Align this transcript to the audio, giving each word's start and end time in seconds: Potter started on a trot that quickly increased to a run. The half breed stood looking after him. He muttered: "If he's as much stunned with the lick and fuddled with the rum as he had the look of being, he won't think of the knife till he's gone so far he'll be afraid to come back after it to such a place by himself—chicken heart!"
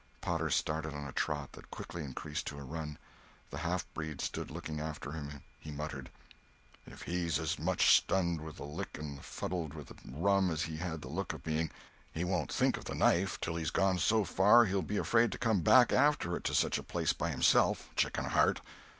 Potter 0.19 0.49
started 0.49 0.95
on 0.95 1.05
a 1.05 1.11
trot 1.11 1.51
that 1.51 1.69
quickly 1.69 2.03
increased 2.03 2.47
to 2.47 2.57
a 2.57 2.63
run. 2.63 2.97
The 3.51 3.59
half 3.59 3.85
breed 3.93 4.19
stood 4.19 4.49
looking 4.49 4.79
after 4.79 5.11
him. 5.11 5.43
He 5.59 5.69
muttered: 5.69 6.09
"If 6.87 7.03
he's 7.03 7.37
as 7.37 7.59
much 7.59 7.95
stunned 7.97 8.41
with 8.41 8.55
the 8.55 8.65
lick 8.65 8.97
and 8.97 9.23
fuddled 9.23 9.75
with 9.75 9.89
the 9.89 9.97
rum 10.11 10.49
as 10.49 10.63
he 10.63 10.77
had 10.77 11.01
the 11.03 11.07
look 11.07 11.33
of 11.33 11.43
being, 11.43 11.69
he 12.11 12.23
won't 12.23 12.51
think 12.51 12.77
of 12.77 12.85
the 12.85 12.95
knife 12.95 13.39
till 13.39 13.57
he's 13.57 13.69
gone 13.69 13.99
so 13.99 14.23
far 14.23 14.65
he'll 14.65 14.81
be 14.81 14.97
afraid 14.97 15.31
to 15.33 15.37
come 15.37 15.59
back 15.61 15.93
after 15.93 16.35
it 16.35 16.43
to 16.45 16.55
such 16.55 16.79
a 16.79 16.83
place 16.83 17.13
by 17.13 17.29
himself—chicken 17.29 18.25
heart!" 18.25 18.59